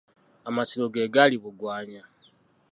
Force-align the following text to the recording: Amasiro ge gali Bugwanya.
Amasiro 0.49 0.85
ge 0.93 1.05
gali 1.13 1.37
Bugwanya. 1.43 2.03